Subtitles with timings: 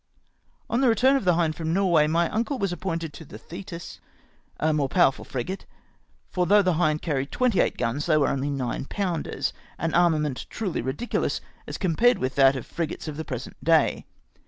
[0.67, 3.99] On the return of the Hind fi^om Norway, my uncle was appointed to the Thetis,
[4.59, 5.67] a more powerful frigate;
[6.31, 10.81] for though the Hind carried 28 guns, they were only 9 pounders; an armament truly
[10.81, 14.07] ridiculous as compared with that of frigates of the present day.